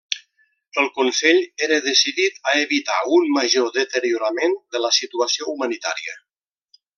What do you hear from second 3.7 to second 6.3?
deteriorament de la situació humanitària.